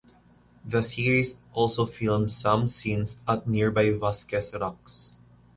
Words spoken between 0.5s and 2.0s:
The series also